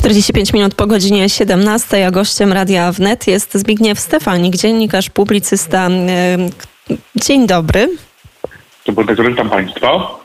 45 0.00 0.52
minut 0.52 0.74
po 0.74 0.86
godzinie 0.86 1.28
17, 1.28 2.06
a 2.06 2.10
gościem 2.10 2.52
Radia 2.52 2.92
Wnet 2.92 3.26
jest 3.26 3.54
Zbigniew 3.54 4.00
Stefanik, 4.00 4.56
dziennikarz, 4.56 5.10
publicysta. 5.10 5.88
Dzień 7.16 7.46
dobry. 7.46 7.88
Dobry 8.86 9.30
witam 9.30 9.50
Państwa 9.50 10.19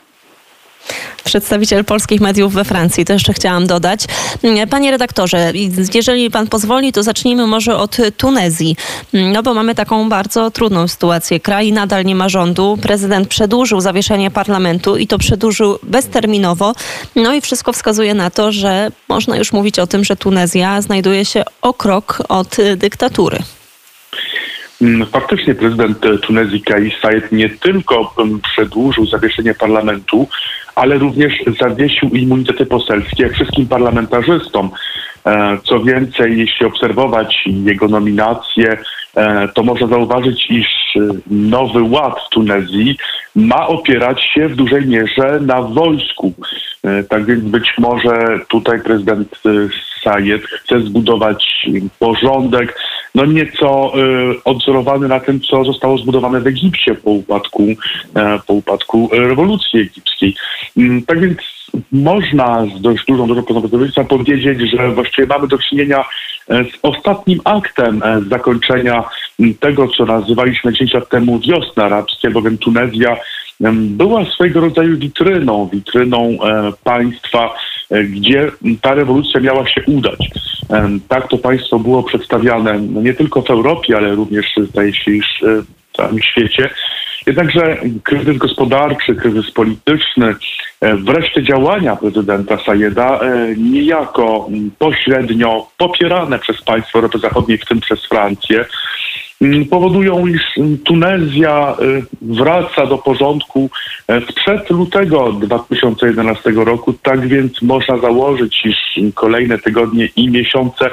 przedstawiciel 1.26 1.84
polskich 1.84 2.20
mediów 2.20 2.52
we 2.52 2.64
Francji. 2.64 3.04
To 3.04 3.12
jeszcze 3.12 3.32
chciałam 3.32 3.66
dodać. 3.66 4.00
Panie 4.70 4.90
redaktorze, 4.90 5.52
jeżeli 5.94 6.30
pan 6.30 6.46
pozwoli, 6.46 6.92
to 6.92 7.02
zacznijmy 7.02 7.46
może 7.46 7.76
od 7.76 7.96
Tunezji. 8.16 8.76
No 9.12 9.42
bo 9.42 9.54
mamy 9.54 9.74
taką 9.74 10.08
bardzo 10.08 10.50
trudną 10.50 10.88
sytuację. 10.88 11.40
Kraj 11.40 11.72
nadal 11.72 12.04
nie 12.04 12.14
ma 12.14 12.28
rządu. 12.28 12.78
Prezydent 12.82 13.28
przedłużył 13.28 13.80
zawieszenie 13.80 14.30
parlamentu 14.30 14.96
i 14.96 15.06
to 15.06 15.18
przedłużył 15.18 15.78
bezterminowo. 15.82 16.74
No 17.16 17.34
i 17.34 17.40
wszystko 17.40 17.72
wskazuje 17.72 18.14
na 18.14 18.30
to, 18.30 18.52
że 18.52 18.90
można 19.08 19.36
już 19.36 19.52
mówić 19.52 19.78
o 19.78 19.86
tym, 19.86 20.04
że 20.04 20.16
Tunezja 20.16 20.82
znajduje 20.82 21.24
się 21.24 21.44
o 21.62 21.74
krok 21.74 22.22
od 22.28 22.56
dyktatury. 22.76 23.38
Mm, 24.82 25.06
faktycznie 25.06 25.54
prezydent 25.54 25.98
Tunezji 26.22 26.62
Kais 26.62 26.92
Saied 27.02 27.32
nie 27.32 27.48
tylko 27.48 28.14
mm, 28.18 28.40
przedłużył 28.40 29.06
zawieszenie 29.06 29.54
parlamentu, 29.54 30.28
ale 30.74 30.98
również 30.98 31.32
zawiesił 31.60 32.08
immunitety 32.08 32.66
poselskie 32.66 33.28
wszystkim 33.28 33.66
parlamentarzystom. 33.66 34.70
E, 35.26 35.58
co 35.64 35.80
więcej, 35.80 36.38
jeśli 36.38 36.66
obserwować 36.66 37.44
jego 37.46 37.88
nominacje, 37.88 38.78
e, 39.14 39.48
to 39.48 39.62
można 39.62 39.86
zauważyć, 39.86 40.46
iż 40.50 40.66
nowy 41.30 41.82
ład 41.82 42.14
w 42.26 42.30
Tunezji 42.30 42.96
ma 43.34 43.66
opierać 43.66 44.22
się 44.34 44.48
w 44.48 44.56
dużej 44.56 44.86
mierze 44.86 45.38
na 45.40 45.62
wojsku. 45.62 46.32
E, 46.84 47.02
tak 47.02 47.24
więc 47.24 47.44
być 47.44 47.74
może 47.78 48.40
tutaj 48.48 48.80
prezydent 48.80 49.42
Sayed 50.02 50.42
chce 50.42 50.80
zbudować 50.80 51.68
porządek, 51.98 52.78
no 53.16 53.24
nieco 53.24 53.92
odzorowany 54.44 55.08
na 55.08 55.20
tym, 55.20 55.40
co 55.40 55.64
zostało 55.64 55.98
zbudowane 55.98 56.40
w 56.40 56.46
Egipcie 56.46 56.94
po 56.94 57.10
upadku, 57.10 57.66
po 58.46 58.54
upadku 58.54 59.08
rewolucji 59.12 59.80
egipskiej. 59.80 60.34
Mm, 60.76 61.02
tak 61.02 61.20
więc 61.20 61.38
można 61.92 62.66
z 62.76 62.80
dość 62.80 63.04
dużą 63.04 63.28
dozą 63.28 63.42
prawdopodobieństwa 63.42 64.04
powiedzieć, 64.04 64.70
że 64.70 64.92
właściwie 64.92 65.28
mamy 65.28 65.48
do 65.48 65.58
czynienia 65.58 66.04
e, 66.48 66.64
z 66.64 66.78
ostatnim 66.82 67.40
aktem 67.44 68.02
e, 68.02 68.20
zakończenia 68.30 69.04
tego, 69.60 69.88
co 69.88 70.04
nazywaliśmy 70.04 70.72
10 70.72 70.94
lat 70.94 71.08
temu 71.08 71.40
wiosna 71.40 71.84
arabskie, 71.84 72.30
bowiem 72.30 72.58
Tunezja 72.58 73.16
była 73.74 74.24
swojego 74.24 74.60
rodzaju 74.60 74.98
witryną, 74.98 75.68
witryną 75.72 76.18
e, 76.18 76.72
państwa, 76.84 77.54
gdzie 77.90 78.50
ta 78.82 78.94
rewolucja 78.94 79.40
miała 79.40 79.68
się 79.68 79.82
udać. 79.86 80.30
Tak 81.08 81.28
to 81.28 81.38
państwo 81.38 81.78
było 81.78 82.02
przedstawiane 82.02 82.78
no 82.78 83.02
nie 83.02 83.14
tylko 83.14 83.42
w 83.42 83.50
Europie, 83.50 83.96
ale 83.96 84.14
również 84.14 84.46
zdaje 84.56 84.94
się, 84.94 85.10
iż 85.10 85.42
w 85.92 85.96
całym 85.96 86.22
świecie. 86.22 86.70
Jednakże 87.26 87.76
kryzys 88.02 88.36
gospodarczy, 88.36 89.14
kryzys 89.14 89.50
polityczny, 89.50 90.34
e, 90.80 90.96
wreszcie 90.96 91.42
działania 91.42 91.96
prezydenta 91.96 92.58
Sajeda 92.58 93.20
e, 93.20 93.54
niejako 93.56 94.48
pośrednio 94.78 95.68
popierane 95.76 96.38
przez 96.38 96.62
państwa 96.62 96.98
Europy 96.98 97.18
Zachodniej, 97.18 97.58
w 97.58 97.64
tym 97.64 97.80
przez 97.80 98.04
Francję, 98.04 98.64
powodują, 99.70 100.26
iż 100.26 100.42
Tunezja 100.84 101.76
e, 101.80 102.02
wraca 102.22 102.86
do 102.86 102.98
porządku 102.98 103.70
sprzed 104.30 104.70
lutego 104.70 105.32
2011 105.32 106.50
roku. 106.50 106.92
Tak 106.92 107.28
więc 107.28 107.62
można 107.62 107.98
założyć, 107.98 108.62
iż 108.64 109.14
kolejne 109.14 109.58
tygodnie 109.58 110.08
i 110.16 110.30
miesiące 110.30 110.90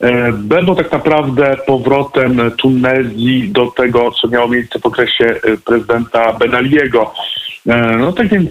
E, 0.00 0.32
będą 0.32 0.76
tak 0.76 0.92
naprawdę 0.92 1.56
powrotem 1.66 2.50
Tunezji 2.56 3.48
do 3.48 3.66
tego, 3.66 4.10
co 4.10 4.28
miało 4.28 4.48
miejsce 4.48 4.78
w 4.78 4.86
okresie 4.86 5.24
e, 5.24 5.56
prezydenta 5.56 6.32
Benaliego. 6.32 7.02
E, 7.02 7.29
no 7.98 8.12
tak 8.12 8.28
więc 8.28 8.50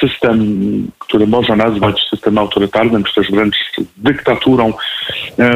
system, 0.00 0.56
który 0.98 1.26
można 1.26 1.56
nazwać 1.56 2.06
systemem 2.10 2.38
autorytarnym, 2.38 3.04
czy 3.04 3.14
też 3.14 3.30
wręcz 3.30 3.56
dyktaturą. 3.96 4.72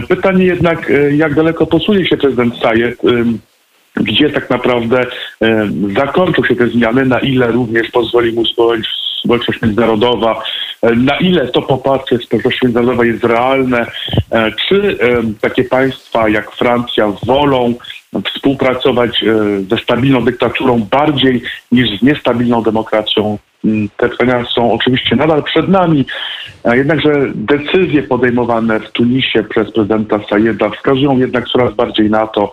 Pytanie 0.09 0.45
jednak, 0.45 0.93
jak 1.17 1.35
daleko 1.35 1.67
posunie 1.67 2.07
się 2.07 2.17
prezydent 2.17 2.55
Sayed, 2.63 2.99
gdzie 3.95 4.31
tak 4.31 4.51
naprawdę 4.51 5.07
zakończą 5.97 6.45
się 6.45 6.57
te 6.57 6.69
zmiany, 6.69 7.07
na 7.07 7.19
ile 7.19 7.47
również 7.47 7.91
pozwoli 7.91 8.33
mu 8.33 8.47
społeczność 9.23 9.63
międzynarodowa, 9.63 10.43
E, 10.83 10.95
na 10.95 11.17
ile 11.17 11.49
to 11.49 11.63
poparcie 11.63 12.19
społeczności 12.19 12.67
międzynarodowej 12.67 13.11
jest 13.11 13.25
realne, 13.25 13.87
e, 14.31 14.53
czy 14.53 14.99
e, 15.01 15.23
takie 15.41 15.65
państwa 15.65 16.29
jak 16.29 16.51
Francja 16.53 17.13
wolą 17.27 17.75
współpracować 18.25 19.25
ze 19.71 19.79
stabilną 19.79 20.25
dyktaturą 20.25 20.87
bardziej 20.91 21.43
niż 21.73 21.99
z 21.99 22.03
niestabilną 22.03 22.63
demokracją. 22.63 23.39
Mm, 23.65 23.89
te 23.97 24.09
pytania 24.09 24.45
są 24.55 24.73
oczywiście 24.73 25.17
nadal 25.17 25.43
przed 25.43 25.69
nami, 25.69 26.07
jednakże 26.65 27.13
decyzje 27.35 28.03
podejmowane 28.03 28.81
w 28.81 28.91
Tunisie 28.91 29.43
przez 29.43 29.73
prezydenta 29.73 30.21
Sayeda 30.31 30.71
wskazują 30.71 31.19
jednak 31.19 31.49
coraz 31.49 31.75
bardziej 31.75 32.11
na 32.11 32.27
to, 32.27 32.53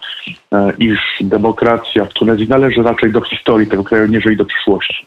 iż 0.78 1.00
demokracja 1.22 2.06
w 2.06 2.14
Tunezji 2.14 2.48
należy 2.48 2.84
raczej 2.84 3.12
do 3.12 3.22
historii 3.22 3.68
tego 3.68 3.84
kraju, 3.84 4.08
niżeli 4.08 4.38
do 4.38 4.46
przyszłości. 4.46 5.06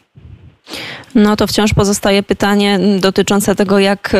No 1.15 1.35
to 1.35 1.47
wciąż 1.47 1.73
pozostaje 1.73 2.23
pytanie 2.23 2.79
dotyczące 3.01 3.55
tego, 3.55 3.79
jak 3.79 4.15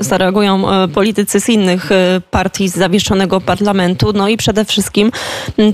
zareagują 0.00 0.70
e, 0.70 0.88
politycy 0.88 1.40
z 1.40 1.48
innych 1.48 1.92
e, 1.92 2.20
partii 2.30 2.68
z 2.68 2.74
zawieszonego 2.74 3.40
parlamentu. 3.40 4.12
No 4.14 4.28
i 4.28 4.36
przede 4.36 4.64
wszystkim, 4.64 5.10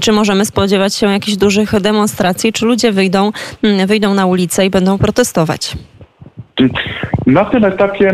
czy 0.00 0.12
możemy 0.12 0.44
spodziewać 0.44 0.94
się 0.94 1.12
jakichś 1.12 1.36
dużych 1.36 1.80
demonstracji, 1.80 2.52
czy 2.52 2.66
ludzie 2.66 2.92
wyjdą, 2.92 3.32
wyjdą 3.86 4.14
na 4.14 4.26
ulicę 4.26 4.66
i 4.66 4.70
będą 4.70 4.98
protestować? 4.98 5.72
Na 7.26 7.44
tym 7.44 7.64
etapie 7.64 8.12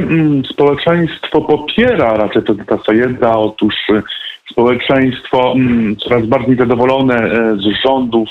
społeczeństwo 0.51 1.41
popiera 1.41 2.17
raczej 2.17 2.43
prezydenta 2.43 2.79
Sajeda. 2.87 3.37
Otóż 3.37 3.75
e, 3.91 4.03
społeczeństwo 4.51 5.55
coraz 6.05 6.27
bardziej 6.27 6.57
zadowolone 6.57 7.31
z 7.57 7.85
rządów, 7.85 8.29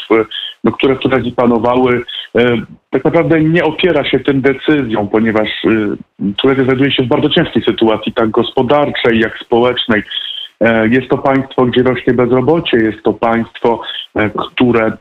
które 0.72 0.96
w 0.96 1.00
Tunezji 1.00 1.32
panowały, 1.32 2.04
tak 2.90 3.04
naprawdę 3.04 3.42
nie 3.42 3.64
opiera 3.64 4.06
się 4.06 4.20
tym 4.20 4.42
decyzjom, 4.42 5.08
ponieważ 5.08 5.50
Turcja 6.38 6.64
znajduje 6.64 6.92
się 6.92 7.04
w 7.04 7.08
bardzo 7.08 7.30
ciężkiej 7.30 7.64
sytuacji, 7.64 8.14
tak 8.14 8.30
gospodarczej, 8.30 9.20
jak 9.20 9.40
społecznej. 9.40 10.04
E, 10.62 10.88
jest 10.88 11.10
to 11.10 11.18
państwo, 11.18 11.66
gdzie 11.66 11.84
rośnie 11.84 12.14
bezrobocie, 12.14 12.78
jest 12.78 13.04
to 13.04 13.14
państwo, 13.14 13.82
e, 14.16 14.30
które 14.30 14.92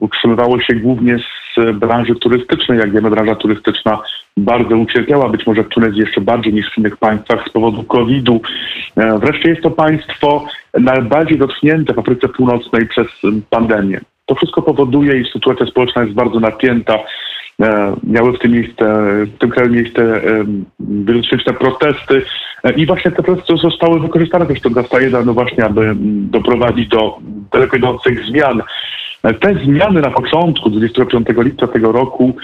utrzymywało 0.00 0.60
się 0.60 0.74
głównie 0.74 1.18
z 1.18 1.76
branży 1.78 2.14
turystycznej. 2.14 2.78
Jak 2.78 2.92
wiemy, 2.92 3.10
branża 3.10 3.34
turystyczna 3.34 4.02
bardzo 4.36 4.76
ucierpiała, 4.76 5.28
być 5.28 5.46
może 5.46 5.64
w 5.64 5.68
Tunezji 5.68 6.00
jeszcze 6.00 6.20
bardziej 6.20 6.54
niż 6.54 6.70
w 6.70 6.78
innych 6.78 6.96
państwach 6.96 7.44
z 7.48 7.52
powodu 7.52 7.82
COVID-u. 7.82 8.40
E, 8.96 9.18
wreszcie 9.18 9.48
jest 9.48 9.62
to 9.62 9.70
państwo 9.70 10.44
najbardziej 10.80 11.38
dotknięte 11.38 11.94
w 11.94 11.98
Afryce 11.98 12.28
Północnej 12.28 12.86
przez 12.86 13.06
pandemię. 13.50 14.00
To 14.26 14.34
wszystko 14.34 14.62
powoduje, 14.62 15.20
iż 15.20 15.32
sytuacja 15.32 15.66
społeczna 15.66 16.02
jest 16.02 16.14
bardzo 16.14 16.40
napięta. 16.40 16.98
E, 17.60 17.96
miały 18.02 18.32
w 18.32 18.38
tym, 18.38 18.52
miejsce, 18.52 18.84
w 19.26 19.38
tym 19.38 19.50
kraju 19.50 19.70
miejsce 19.70 20.20
wielotyczne 20.80 21.52
protesty 21.52 22.22
e, 22.64 22.72
i 22.72 22.86
właśnie 22.86 23.10
te 23.10 23.22
protesty 23.22 23.56
zostały 23.56 24.00
wykorzystane 24.00 24.46
przez 24.46 24.60
tego 24.60 24.82
Sajeda, 24.82 25.24
no 25.24 25.34
właśnie, 25.34 25.64
aby 25.64 25.92
doprowadzić 26.30 26.88
do 26.88 27.18
daleko 27.52 27.76
idących 27.76 28.24
zmian. 28.24 28.62
E, 29.22 29.34
te 29.34 29.54
zmiany 29.54 30.00
na 30.00 30.10
początku 30.10 30.70
25 30.70 31.26
lipca 31.38 31.66
tego 31.66 31.92
roku 31.92 32.36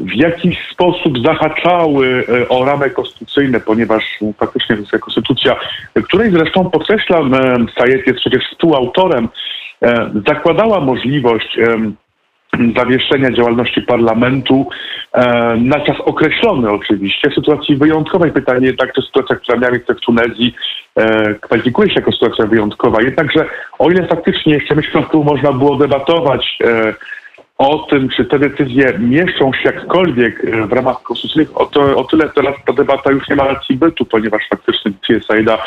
w 0.00 0.14
jakiś 0.14 0.68
sposób 0.72 1.18
zahaczały 1.26 2.24
o 2.48 2.64
ramy 2.64 2.90
konstytucyjne, 2.90 3.60
ponieważ 3.60 4.18
faktycznie 4.38 4.76
jest 4.76 4.90
konstytucja, 4.90 5.56
której 6.02 6.30
zresztą 6.30 6.70
podkreślam, 6.70 7.34
Sayed 7.78 8.06
jest 8.06 8.18
przecież 8.18 8.44
współautorem, 8.50 9.28
zakładała 10.26 10.80
możliwość 10.80 11.58
zawieszenia 12.76 13.30
działalności 13.30 13.82
parlamentu 13.82 14.66
e, 15.12 15.56
na 15.56 15.80
czas 15.80 15.96
określony 16.00 16.70
oczywiście. 16.70 17.30
W 17.30 17.34
sytuacji 17.34 17.76
wyjątkowej 17.76 18.32
pytanie 18.32 18.66
jednak, 18.66 18.92
czy 18.92 19.02
sytuacja, 19.02 19.36
która 19.36 19.58
miała 19.58 19.72
miejsce 19.72 19.94
w 19.94 20.00
Tunezji 20.00 20.54
e, 20.96 21.34
kwalifikuje 21.34 21.88
się 21.88 21.94
jako 21.94 22.12
sytuacja 22.12 22.46
wyjątkowa. 22.46 23.02
Jednakże 23.02 23.46
o 23.78 23.90
ile 23.90 24.06
faktycznie 24.06 24.54
jeszcze 24.54 24.76
miesiąc 24.76 25.10
temu 25.10 25.24
można 25.24 25.52
było 25.52 25.76
debatować 25.76 26.58
e, 26.64 26.94
o 27.58 27.78
tym, 27.90 28.08
czy 28.08 28.24
te 28.24 28.38
decyzje 28.38 28.98
mieszczą 28.98 29.52
się 29.52 29.62
jakkolwiek 29.64 30.66
w 30.68 30.72
ramach 30.72 31.02
konstytucyjnych, 31.02 31.60
o, 31.60 31.66
to, 31.66 31.96
o 31.96 32.04
tyle 32.04 32.28
teraz 32.28 32.54
ta 32.66 32.72
debata 32.72 33.10
już 33.10 33.28
nie 33.28 33.36
ma 33.36 33.44
racji 33.44 33.76
bytu, 33.76 34.04
ponieważ 34.04 34.42
faktycznie 34.50 34.90
decyzje 34.90 35.22
Saida 35.22 35.58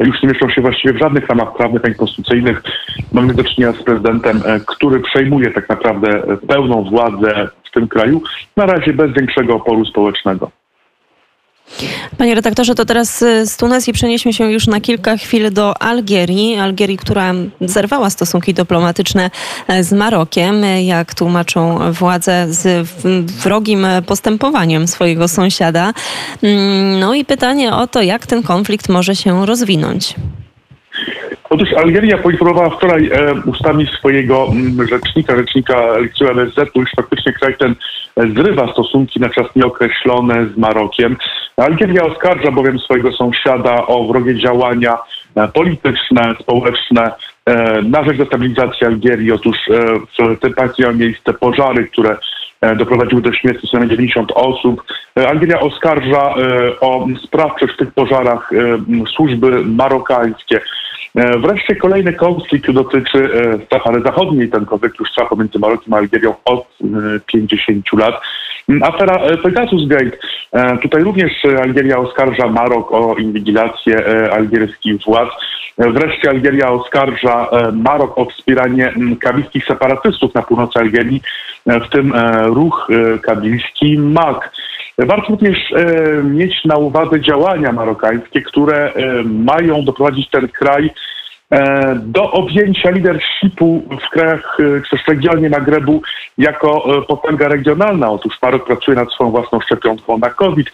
już 0.00 0.22
nie 0.22 0.28
mieszczą 0.28 0.48
się 0.50 0.60
właściwie 0.60 0.94
w 0.94 0.98
żadnych 0.98 1.26
ramach 1.26 1.56
prawnych 1.56 1.84
ani 1.84 1.94
konstytucyjnych. 1.94 2.62
Mamy 3.12 3.34
do 3.34 3.44
czynienia 3.44 3.72
z 3.72 3.82
prezydentem, 3.82 4.42
e, 4.44 4.60
który 4.66 5.00
przejmuje 5.00 5.50
tak 5.50 5.68
naprawdę 5.68 6.22
pełną 6.48 6.84
władzę 6.84 7.48
w 7.64 7.70
tym 7.70 7.88
kraju, 7.88 8.22
na 8.56 8.66
razie 8.66 8.92
bez 8.92 9.12
większego 9.12 9.54
oporu 9.54 9.84
społecznego. 9.84 10.50
Panie 12.18 12.34
redaktorze, 12.34 12.74
to 12.74 12.84
teraz 12.84 13.22
y, 13.22 13.46
z 13.46 13.56
Tunezji 13.56 13.92
przenieśmy 13.92 14.32
się 14.32 14.52
już 14.52 14.66
na 14.66 14.80
kilka 14.80 15.16
chwil 15.16 15.52
do 15.52 15.82
Algierii. 15.82 16.56
Algierii, 16.56 16.96
która 16.96 17.34
zerwała 17.60 18.10
stosunki 18.10 18.54
dyplomatyczne 18.54 19.30
e, 19.68 19.84
z 19.84 19.92
Marokiem, 19.92 20.64
e, 20.64 20.84
jak 20.84 21.14
tłumaczą 21.14 21.92
władze 21.92 22.46
z 22.48 22.88
wrogim 23.42 23.86
postępowaniem 24.06 24.88
swojego 24.88 25.28
sąsiada. 25.28 25.92
Mm, 26.42 27.00
no 27.00 27.14
i 27.14 27.24
pytanie 27.24 27.74
o 27.74 27.86
to, 27.86 28.02
jak 28.02 28.26
ten 28.26 28.42
konflikt 28.42 28.88
może 28.88 29.16
się 29.16 29.46
rozwinąć. 29.46 30.14
Otóż 31.58 31.72
Algieria 31.72 32.18
poinformowała 32.18 32.70
wczoraj 32.70 33.10
e, 33.12 33.34
ustami 33.46 33.86
swojego 33.86 34.48
m, 34.52 34.58
mm, 34.58 34.88
rzecznika, 34.88 35.36
rzecznika 35.36 35.74
elekcji 35.74 36.26
MSZ, 36.26 36.76
już 36.76 36.90
faktycznie 36.96 37.32
kraj 37.32 37.56
ten 37.56 37.74
e, 38.16 38.28
zrywa 38.28 38.72
stosunki 38.72 39.20
na 39.20 39.28
czas 39.28 39.46
nieokreślony 39.56 40.48
z 40.54 40.56
Marokiem. 40.56 41.16
Algieria 41.56 42.02
oskarża 42.04 42.50
bowiem 42.50 42.78
swojego 42.78 43.12
sąsiada 43.12 43.86
o 43.86 44.04
wrogie 44.04 44.34
działania 44.34 44.98
e, 45.34 45.48
polityczne, 45.48 46.34
społeczne 46.40 47.10
e, 47.46 47.82
na 47.82 48.04
rzecz 48.04 48.16
destabilizacji 48.16 48.86
Algierii. 48.86 49.32
Otóż 49.32 49.56
e, 49.68 50.34
w 50.36 50.40
tym 50.40 50.54
państwie 50.54 50.82
miały 50.82 50.94
miejsce 50.94 51.34
pożary, 51.34 51.86
które 51.86 52.16
e, 52.60 52.76
doprowadziły 52.76 53.22
do 53.22 53.32
śmierci 53.32 53.68
co 53.68 53.76
najmniej 53.76 53.96
90 53.96 54.32
osób. 54.34 54.82
Algieria 55.28 55.60
oskarża 55.60 56.34
o 56.80 57.06
sprawczość 57.24 57.74
w 57.74 57.76
tych 57.76 57.94
pożarach 57.94 58.50
służby 59.14 59.64
marokańskie. 59.64 60.60
E, 61.18 61.38
wreszcie 61.38 61.76
kolejny 61.76 62.12
konflikt 62.12 62.70
dotyczy 62.70 63.18
e, 63.18 63.58
Sahary 63.70 64.02
Zachodniej. 64.02 64.48
Ten 64.48 64.66
konflikt 64.66 65.00
już 65.00 65.10
trwa 65.10 65.28
pomiędzy 65.28 65.58
Marokiem 65.58 65.94
a 65.94 65.96
Algierią 65.96 66.34
od 66.44 66.66
50 67.26 67.86
e, 67.92 67.96
lat. 67.96 68.14
Mm, 68.68 68.82
afera 68.82 69.20
Pegasus 69.42 69.88
Gate. 69.88 70.18
Tutaj 70.82 71.02
również 71.02 71.32
Algieria 71.62 71.98
oskarża 71.98 72.48
Marok 72.48 72.92
o 72.92 73.14
inwigilację 73.16 74.04
algierskich 74.32 75.02
władz. 75.06 75.30
Wreszcie 75.78 76.30
Algieria 76.30 76.70
oskarża 76.70 77.48
Marok 77.72 78.18
o 78.18 78.24
wspieranie 78.24 78.88
mm, 78.88 79.16
kabilskich 79.16 79.64
separatystów 79.64 80.34
na 80.34 80.42
północy 80.42 80.78
Algierii, 80.78 81.22
w 81.66 81.88
tym 81.88 82.12
ruch 82.44 82.88
kabilski 83.22 83.98
MAK. 83.98 84.50
Warto 84.98 85.28
również 85.28 85.72
e, 85.72 86.22
mieć 86.22 86.64
na 86.64 86.76
uwadze 86.76 87.20
działania 87.20 87.72
marokańskie, 87.72 88.42
które 88.42 88.92
e, 88.92 89.22
mają 89.24 89.84
doprowadzić 89.84 90.30
ten 90.30 90.48
kraj 90.48 90.90
e, 91.50 91.94
do 92.02 92.30
objęcia 92.32 92.90
leadershipu 92.90 93.82
w 94.06 94.10
krajach, 94.10 94.56
czy 94.58 94.90
też 94.90 95.06
regionie 95.08 95.50
Magrebu 95.50 96.02
jako 96.38 97.04
potęga 97.08 97.48
regionalna. 97.48 98.10
Otóż 98.10 98.42
Marok 98.42 98.66
pracuje 98.66 98.96
nad 98.96 99.12
swoją 99.12 99.30
własną 99.30 99.60
szczepionką 99.60 100.18
na 100.18 100.30
COVID. 100.30 100.70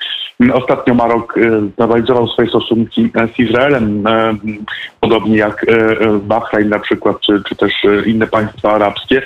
Ostatnio 0.53 0.95
Marok 0.95 1.35
znowelizował 1.77 2.29
swoje 2.29 2.49
stosunki 2.49 3.11
z 3.35 3.39
Izraelem, 3.39 4.05
podobnie 5.01 5.37
jak 5.37 5.67
Bahrain 6.21 6.69
na 6.69 6.79
przykład, 6.79 7.21
czy, 7.21 7.43
czy 7.49 7.57
też 7.57 7.73
inne 8.07 8.27
państwa 8.27 8.73
arabskie. 8.73 9.23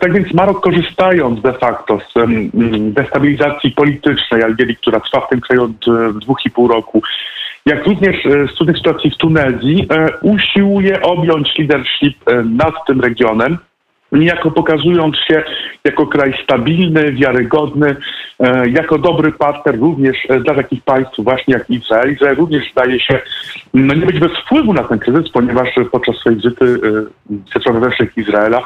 Tak 0.00 0.12
więc 0.12 0.34
Marok 0.34 0.60
korzystając 0.60 1.42
de 1.42 1.52
facto 1.52 1.98
z 1.98 2.14
destabilizacji 2.94 3.70
politycznej 3.70 4.42
Algierii, 4.42 4.76
która 4.76 5.00
trwa 5.00 5.20
w 5.20 5.28
tym 5.28 5.40
kraju 5.40 5.64
od 5.64 5.88
e, 5.88 6.12
dwóch 6.20 6.46
i 6.46 6.50
pół 6.50 6.68
roku, 6.68 7.02
jak 7.66 7.86
również 7.86 8.26
e, 8.26 8.48
z 8.48 8.54
trudnych 8.54 8.76
sytuacji 8.76 9.10
w 9.10 9.16
Tunezji, 9.16 9.86
e, 9.90 10.08
usiłuje 10.22 11.02
objąć 11.02 11.58
leadership 11.58 12.16
nad 12.44 12.74
tym 12.86 13.00
regionem 13.00 13.58
niejako 14.12 14.50
pokazując 14.50 15.16
się 15.16 15.44
jako 15.84 16.06
kraj 16.06 16.34
stabilny, 16.44 17.12
wiarygodny, 17.12 17.96
e, 18.40 18.70
jako 18.70 18.98
dobry 18.98 19.32
partner 19.32 19.78
również 19.78 20.16
e, 20.28 20.40
dla 20.40 20.54
takich 20.54 20.82
państw 20.82 21.14
właśnie 21.18 21.54
jak 21.54 21.70
Izrael. 21.70 22.12
Izrael 22.12 22.36
również 22.36 22.72
zdaje 22.72 23.00
się 23.00 23.20
no, 23.74 23.94
nie 23.94 24.06
być 24.06 24.18
bez 24.18 24.32
wpływu 24.32 24.72
na 24.72 24.84
ten 24.84 24.98
kryzys, 24.98 25.30
ponieważ 25.30 25.68
podczas 25.92 26.16
swojej 26.16 26.36
wizyty 26.36 26.80
Ministra 27.30 27.72
Wewnętrznych 27.72 28.16
Izraela 28.16 28.62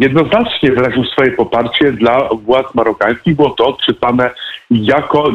jednoznacznie 0.00 0.72
wyraził 0.72 1.04
swoje 1.04 1.32
poparcie 1.32 1.92
dla 1.92 2.28
władz 2.28 2.74
marokańskich. 2.74 3.36
Było 3.36 3.50
to 3.50 3.66
odczytane 3.66 4.30
jako 4.70 5.32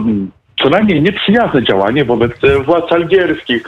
co 0.64 0.70
najmniej 0.70 1.02
nieprzyjazne 1.02 1.64
działanie 1.64 2.06
wobec 2.06 2.44
e, 2.44 2.60
władz 2.60 2.92
algierskich. 2.92 3.64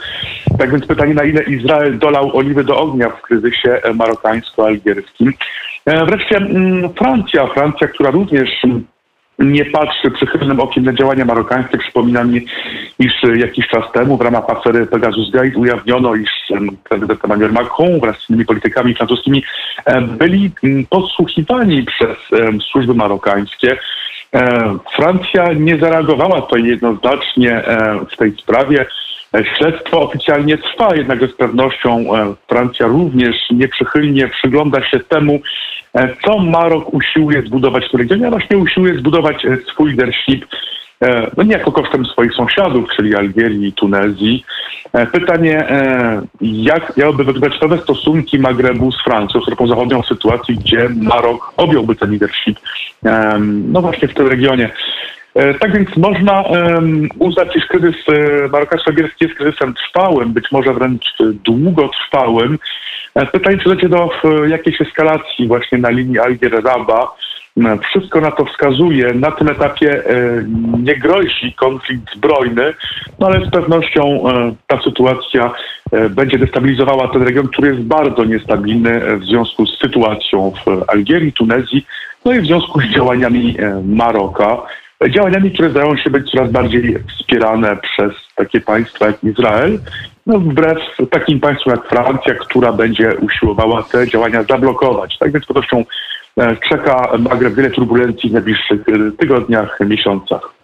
Tak 0.58 0.70
więc 0.70 0.86
pytanie, 0.86 1.14
na 1.14 1.24
ile 1.24 1.42
Izrael 1.42 1.98
dolał 1.98 2.36
oliwy 2.36 2.64
do 2.64 2.76
ognia 2.76 3.10
w 3.10 3.22
kryzysie 3.22 3.82
e, 3.82 3.94
marokańsko-algierskim. 3.94 5.32
E, 5.86 6.04
wreszcie 6.04 6.36
mm, 6.36 6.94
Francja, 6.94 7.46
Francja, 7.46 7.88
która 7.88 8.10
również 8.10 8.50
nie 9.38 9.64
patrzy 9.64 10.10
przychylnym 10.10 10.60
okiem 10.60 10.84
na 10.84 10.92
działania 10.92 11.24
marokańskie. 11.24 11.78
Przypomina 11.78 12.24
mi, 12.24 12.46
iż 12.98 13.12
jakiś 13.36 13.68
czas 13.68 13.92
temu 13.92 14.16
w 14.16 14.20
ramach 14.20 14.50
afery 14.50 14.86
Pegasus 14.86 15.30
Gate 15.30 15.58
ujawniono, 15.58 16.14
iż 16.14 16.30
prezydent 16.88 17.24
Emmanuel 17.24 17.52
Macron 17.52 18.00
wraz 18.00 18.16
z 18.16 18.30
innymi 18.30 18.46
politykami 18.46 18.94
francuskimi 18.94 19.44
byli 20.18 20.50
podsłuchiwani 20.90 21.82
przez 21.82 22.16
służby 22.70 22.94
marokańskie. 22.94 23.78
E, 24.34 24.78
Francja 24.96 25.52
nie 25.52 25.78
zareagowała 25.78 26.42
tutaj 26.42 26.64
jednoznacznie 26.64 27.52
e, 27.52 27.98
w 28.12 28.16
tej 28.16 28.32
sprawie. 28.32 28.86
E, 29.34 29.44
śledztwo 29.44 30.02
oficjalnie 30.02 30.58
trwa, 30.58 30.96
jednak 30.96 31.24
z 31.24 31.32
pewnością 31.32 32.04
Francja 32.48 32.86
również 32.86 33.36
nieprzychylnie 33.50 34.28
przygląda 34.28 34.84
się 34.84 35.00
temu, 35.00 35.40
co 36.24 36.38
Marok 36.38 36.94
usiłuje 36.94 37.42
zbudować 37.42 37.84
w 37.92 37.94
regionie, 37.94 38.26
a 38.26 38.30
właśnie 38.30 38.58
usiłuje 38.58 38.98
zbudować 38.98 39.46
swój 39.72 39.90
leadership 39.90 40.46
no 41.36 41.42
niejako 41.42 41.72
kosztem 41.72 42.06
swoich 42.06 42.34
sąsiadów, 42.34 42.88
czyli 42.96 43.14
Algierii 43.14 43.68
i 43.68 43.72
Tunezji. 43.72 44.44
E, 44.92 45.06
pytanie, 45.06 45.68
e, 45.70 46.22
jak 46.40 46.96
miałyby 46.96 47.24
wyglądać 47.24 47.60
nowe 47.60 47.78
stosunki 47.78 48.38
Magrebu 48.38 48.92
z 48.92 49.02
Francją, 49.04 49.40
z 49.40 49.44
Europą 49.44 49.66
Zachodnią 49.66 50.02
w 50.02 50.06
sytuacji, 50.06 50.54
gdzie 50.54 50.88
Marok 51.02 51.52
objąłby 51.56 51.94
ten 51.96 52.10
leadership, 52.10 52.58
no 53.44 53.80
właśnie 53.80 54.08
w 54.08 54.14
tym 54.14 54.26
regionie. 54.26 54.70
Tak 55.60 55.72
więc 55.72 55.96
można 55.96 56.44
uznać, 57.18 57.56
iż 57.56 57.66
kryzys 57.66 57.96
marokańsko-algierski 58.50 59.24
jest 59.24 59.34
kryzysem 59.34 59.74
trwałym, 59.74 60.32
być 60.32 60.52
może 60.52 60.74
wręcz 60.74 61.04
długotrwałym. 61.44 62.58
Pytanie, 63.32 63.58
czy 63.58 63.68
dojdzie 63.68 63.88
do 63.88 64.10
jakiejś 64.46 64.80
eskalacji 64.80 65.46
właśnie 65.46 65.78
na 65.78 65.90
linii 65.90 66.18
Algier-Raba, 66.18 67.06
wszystko 67.90 68.20
na 68.20 68.30
to 68.30 68.44
wskazuje. 68.44 69.14
Na 69.14 69.30
tym 69.30 69.48
etapie 69.48 70.04
e, 70.06 70.44
nie 70.82 70.96
grozi 70.96 71.52
konflikt 71.52 72.14
zbrojny, 72.14 72.74
no 73.18 73.26
ale 73.26 73.46
z 73.46 73.50
pewnością 73.50 74.30
e, 74.30 74.54
ta 74.66 74.82
sytuacja 74.82 75.50
e, 75.92 76.08
będzie 76.08 76.38
destabilizowała 76.38 77.08
ten 77.08 77.22
region, 77.22 77.48
który 77.48 77.68
jest 77.68 77.80
bardzo 77.80 78.24
niestabilny 78.24 79.18
w 79.18 79.24
związku 79.24 79.66
z 79.66 79.78
sytuacją 79.78 80.52
w 80.66 80.90
Algierii, 80.90 81.32
Tunezji, 81.32 81.86
no 82.24 82.32
i 82.32 82.40
w 82.40 82.46
związku 82.46 82.80
z 82.80 82.84
działaniami 82.84 83.56
Maroka. 83.84 84.56
Działaniami, 85.10 85.50
które 85.50 85.70
zdają 85.70 85.96
się 85.96 86.10
być 86.10 86.30
coraz 86.30 86.50
bardziej 86.50 86.98
wspierane 87.08 87.76
przez 87.76 88.12
takie 88.34 88.60
państwa 88.60 89.06
jak 89.06 89.24
Izrael, 89.24 89.78
no 90.26 90.38
wbrew 90.38 90.78
takim 91.10 91.40
państwom 91.40 91.74
jak 91.74 91.88
Francja, 91.88 92.34
która 92.34 92.72
będzie 92.72 93.16
usiłowała 93.16 93.82
te 93.82 94.08
działania 94.08 94.42
zablokować. 94.42 95.18
Tak 95.18 95.32
więc 95.32 95.44
z 95.44 95.48
pewnością 95.48 95.84
czeka 96.68 97.16
Magreb 97.18 97.54
wiele 97.54 97.70
turbulencji 97.70 98.30
w 98.30 98.32
najbliższych 98.32 98.80
e, 98.88 99.12
tygodniach, 99.18 99.78
miesiącach. 99.80 100.58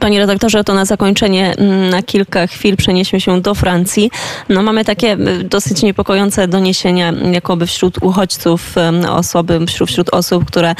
Panie 0.00 0.18
redaktorze, 0.18 0.64
to 0.64 0.74
na 0.74 0.84
zakończenie 0.84 1.54
mm, 1.56 1.90
na 1.90 2.02
kilka 2.02 2.46
chwil 2.46 2.76
przenieśmy 2.76 3.20
się 3.20 3.40
do 3.40 3.54
Francji. 3.54 4.10
No, 4.48 4.62
mamy 4.62 4.84
takie 4.84 5.16
dosyć 5.44 5.82
niepokojące 5.82 6.48
doniesienia, 6.48 7.12
jakoby 7.32 7.66
wśród 7.66 8.02
uchodźców 8.02 8.74
osoby, 9.08 9.66
wśród, 9.66 9.90
wśród 9.90 10.14
osób, 10.14 10.44
które 10.44 10.74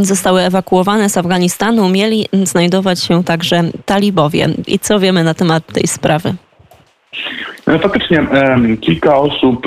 zostały 0.00 0.40
ewakuowane 0.40 1.08
z 1.08 1.16
Afganistanu, 1.16 1.88
mieli 1.88 2.26
znajdować 2.42 3.02
się 3.02 3.24
także 3.24 3.64
talibowie. 3.84 4.48
I 4.66 4.78
co 4.78 5.00
wiemy 5.00 5.24
na 5.24 5.34
temat 5.34 5.66
tej 5.72 5.86
sprawy? 5.86 6.34
No, 7.66 7.78
faktycznie 7.78 8.26
kilka 8.80 9.16
osób, 9.16 9.66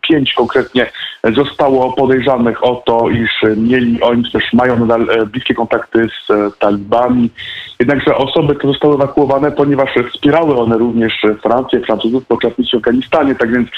pięć 0.00 0.34
konkretnie, 0.34 0.86
zostało 1.24 1.92
podejrzanych 1.92 2.64
o 2.64 2.82
to, 2.86 3.10
iż 3.10 3.30
mieli 3.56 4.00
oni 4.00 4.30
też 4.32 4.52
mają 4.52 4.78
nadal 4.78 5.10
e, 5.10 5.26
bliskie 5.26 5.54
kontakty 5.54 6.08
z 6.08 6.30
e, 6.30 6.50
talibami. 6.58 7.30
Jednakże 7.78 8.16
osoby 8.16 8.54
te 8.54 8.68
zostały 8.68 8.94
ewakuowane, 8.94 9.52
ponieważ 9.52 9.90
wspierały 10.12 10.56
one 10.56 10.78
również 10.78 11.12
Francję, 11.42 11.80
Francuzów 11.80 12.26
podczas 12.26 12.58
misji 12.58 12.78
w 12.78 12.82
Afganistanie, 12.82 13.34
tak 13.34 13.52
więc 13.52 13.68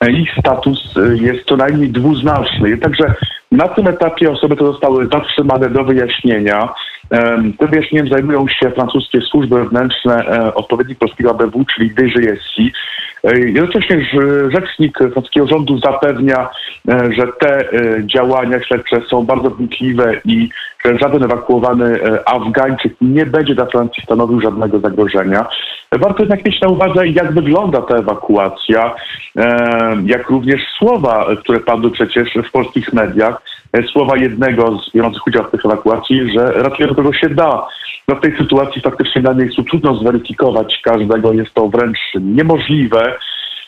e, 0.00 0.12
ich 0.12 0.30
status 0.38 0.94
jest 1.14 1.44
co 1.48 1.56
najmniej 1.56 1.90
dwuznaczny. 1.90 2.70
Jednakże 2.70 3.14
na 3.52 3.68
tym 3.68 3.86
etapie 3.86 4.30
osoby 4.30 4.56
te 4.56 4.64
zostały 4.64 5.06
zatrzymane 5.06 5.70
do 5.70 5.84
wyjaśnienia. 5.84 6.68
Tym 7.58 7.68
wyjaśnieniem 7.70 8.08
zajmują 8.08 8.48
się 8.48 8.70
francuskie 8.70 9.20
służby 9.20 9.58
wewnętrzne, 9.58 10.24
odpowiednik 10.54 10.98
polskiego 10.98 11.30
ABW, 11.30 11.64
czyli 11.74 11.90
DGSI. 11.90 12.72
Jednocześnie 13.24 14.06
rzecznik 14.48 14.98
francuskiego 14.98 15.46
rządu 15.46 15.78
zapewnia, 15.78 16.48
że 16.88 17.26
te 17.40 17.64
działania 18.04 18.62
śledcze 18.62 19.00
są 19.10 19.26
bardzo 19.26 19.50
wnikliwe 19.50 20.20
i 20.24 20.48
żaden 20.84 21.22
ewakuowany 21.22 22.00
Afgańczyk 22.26 22.94
nie 23.00 23.26
będzie 23.26 23.54
dla 23.54 23.66
Francji 23.66 24.02
stanowił 24.02 24.40
żadnego 24.40 24.80
zagrożenia. 24.80 25.46
Warto 25.92 26.22
jednak 26.22 26.44
mieć 26.44 26.60
na 26.60 26.68
uwadze, 26.68 27.08
jak 27.08 27.32
wygląda 27.32 27.82
ta 27.82 27.96
ewakuacja, 27.96 28.94
jak 30.04 30.30
również 30.30 30.60
słowa, 30.78 31.26
które 31.40 31.60
padły 31.60 31.90
przecież 31.90 32.34
w 32.48 32.50
polskich 32.50 32.92
mediach, 32.92 33.42
słowa 33.92 34.16
jednego 34.16 34.78
z 34.78 34.92
biorących 34.94 35.26
udział 35.26 35.44
w 35.44 35.50
tych 35.50 35.64
ewakuacji, 35.64 36.32
że 36.32 36.52
raczej 36.52 36.88
do 36.88 36.94
tego 36.94 37.12
się 37.12 37.28
da. 37.28 37.66
No 38.08 38.16
w 38.16 38.20
tej 38.20 38.36
sytuacji 38.36 38.82
faktycznie 38.82 39.22
na 39.22 39.34
miejscu 39.34 39.62
trudno 39.62 39.94
zweryfikować 39.94 40.80
każdego, 40.84 41.32
jest 41.32 41.54
to 41.54 41.68
wręcz 41.68 41.98
niemożliwe. 42.20 43.16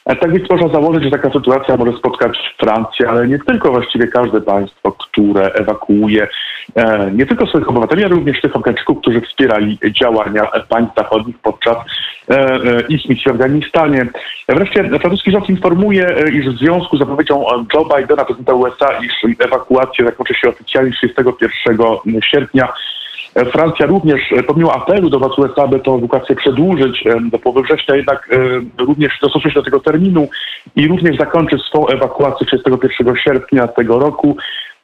E, 0.06 0.16
tak 0.16 0.32
więc 0.32 0.50
można 0.50 0.68
założyć, 0.68 1.04
że 1.04 1.10
taka 1.10 1.30
sytuacja 1.30 1.76
może 1.76 1.98
spotkać 1.98 2.54
Francję, 2.60 3.08
ale 3.08 3.28
nie 3.28 3.38
tylko 3.38 3.70
właściwie 3.70 4.06
każde 4.06 4.40
państwo, 4.40 4.96
które 5.12 5.52
ewakuuje 5.52 6.28
e, 6.74 7.10
nie 7.14 7.26
tylko 7.26 7.46
swoich 7.46 7.68
obywateli, 7.68 8.04
ale 8.04 8.14
również 8.14 8.40
tych 8.40 8.56
Afgańczyków, 8.56 8.98
którzy 8.98 9.20
wspierali 9.20 9.78
działania 10.00 10.46
państw 10.68 10.94
zachodnich 10.96 11.38
podczas 11.38 11.76
e, 12.30 12.58
ich 12.88 13.08
misji 13.08 13.24
w 13.24 13.34
Afganistanie. 13.34 14.06
Wreszcie 14.48 14.84
francuski 14.84 15.30
rząd 15.30 15.50
informuje, 15.50 16.16
iż 16.32 16.46
w 16.46 16.58
związku 16.58 16.96
z 16.96 17.00
zapowiedzią 17.00 17.44
Joe 17.74 17.84
Bidena, 17.84 18.24
prezydenta 18.24 18.54
USA, 18.54 18.88
iż 19.02 19.36
ewakuacja 19.38 20.04
zakończy 20.04 20.34
się 20.34 20.48
oficjalnie 20.48 20.92
31 20.92 21.78
sierpnia 22.22 22.68
Francja 23.52 23.86
również, 23.86 24.32
e, 24.32 24.42
pomimo 24.42 24.74
apelu 24.74 25.10
do 25.10 25.18
władz 25.18 25.38
USA, 25.38 25.66
by 25.66 25.80
tę 25.80 25.90
edukację 25.90 26.36
przedłużyć 26.36 27.06
e, 27.06 27.20
do 27.20 27.38
połowy 27.38 27.62
września, 27.62 27.96
jednak 27.96 28.28
e, 28.32 28.84
również 28.84 29.18
dostosuje 29.22 29.54
się 29.54 29.60
do 29.60 29.64
tego 29.64 29.80
terminu 29.80 30.28
i 30.76 30.88
również 30.88 31.16
zakończy 31.16 31.58
swą 31.58 31.86
ewakuację 31.86 32.46
31 32.46 33.16
sierpnia 33.16 33.68
tego 33.68 33.98
roku. 33.98 34.36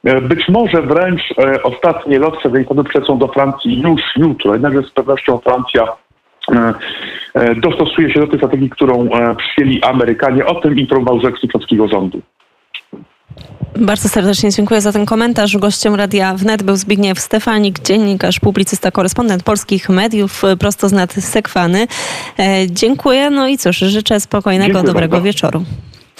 Być 0.03 0.49
może 0.49 0.81
wręcz 0.81 1.21
ostatnie 1.63 2.19
lotce 2.19 2.41
Afganistanu 2.45 2.83
przecą 2.83 3.17
do 3.17 3.27
Francji 3.27 3.81
już 3.81 4.01
jutro, 4.15 4.53
jednakże 4.53 4.83
z 4.83 4.91
pewnością 4.91 5.37
Francja 5.37 5.87
dostosuje 7.55 8.13
się 8.13 8.19
do 8.19 8.27
tej 8.27 8.37
strategii, 8.39 8.69
którą 8.69 9.09
przyjęli 9.37 9.83
Amerykanie. 9.83 10.45
O 10.45 10.55
tym 10.55 10.79
informował 10.79 11.21
rzecznik 11.21 11.51
francuskiego 11.51 11.87
rządu. 11.87 12.21
Bardzo 13.75 14.09
serdecznie 14.09 14.51
dziękuję 14.51 14.81
za 14.81 14.91
ten 14.91 15.05
komentarz. 15.05 15.57
Gościem 15.57 15.95
Radia 15.95 16.33
Wnet 16.33 16.63
był 16.63 16.75
Zbigniew 16.75 17.19
Stefanik, 17.19 17.79
dziennikarz, 17.79 18.39
publicysta, 18.39 18.91
korespondent 18.91 19.43
polskich 19.43 19.89
mediów, 19.89 20.41
prosto 20.59 20.89
z 20.89 20.93
nad 20.93 21.13
Sekwany. 21.13 21.87
E, 22.39 22.67
dziękuję, 22.71 23.29
no 23.29 23.47
i 23.47 23.57
cóż, 23.57 23.77
życzę 23.77 24.19
spokojnego, 24.19 24.65
dziękuję 24.73 24.93
dobrego 24.93 25.11
bardzo. 25.11 25.25
wieczoru. 25.25 25.63